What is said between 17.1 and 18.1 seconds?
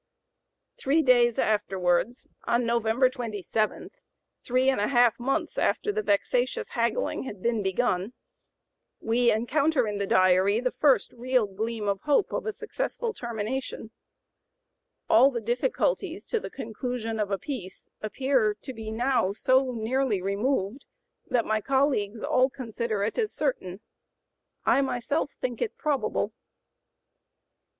of a peace